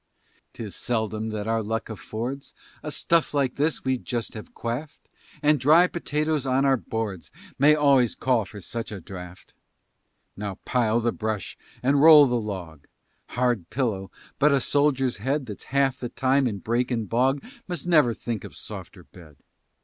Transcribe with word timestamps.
'Tis 0.53 0.75
seldom 0.75 1.29
that 1.29 1.47
our 1.47 1.61
luck 1.61 1.87
affords 1.87 2.55
A 2.81 2.91
stuff 2.91 3.35
like 3.35 3.53
this 3.53 3.83
we 3.85 3.99
just 3.99 4.33
have 4.33 4.55
quaffed, 4.55 5.07
And 5.43 5.59
dry 5.59 5.85
potatoes 5.85 6.47
on 6.47 6.65
our 6.65 6.75
boards 6.75 7.29
May 7.59 7.75
always 7.75 8.15
call 8.15 8.45
for 8.45 8.61
such 8.61 8.91
a 8.91 8.99
draught. 8.99 9.53
Now 10.35 10.55
pile 10.65 11.01
the 11.01 11.11
brush 11.11 11.55
and 11.83 12.01
roll 12.01 12.25
the 12.25 12.41
log; 12.41 12.87
Hard 13.37 13.69
pillow, 13.69 14.09
but 14.39 14.51
a 14.51 14.59
soldier's 14.59 15.17
head 15.17 15.45
That's 15.45 15.65
half 15.65 15.99
the 15.99 16.09
time 16.09 16.47
in 16.47 16.57
brake 16.57 16.89
and 16.89 17.07
bog 17.07 17.43
Must 17.67 17.85
never 17.85 18.15
think 18.15 18.43
of 18.43 18.55
softer 18.55 19.03
bed. 19.03 19.35